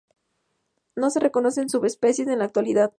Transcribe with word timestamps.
No 0.95 1.11
se 1.11 1.19
reconocen 1.19 1.69
subespecies 1.69 2.27
en 2.27 2.39
la 2.39 2.45
actualidad. 2.45 2.89